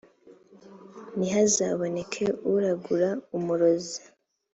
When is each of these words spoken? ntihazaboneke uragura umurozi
ntihazaboneke 1.17 2.25
uragura 2.53 3.09
umurozi 3.37 3.99